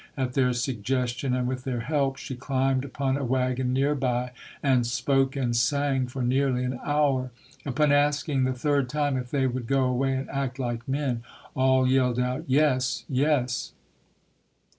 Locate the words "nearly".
6.23-6.63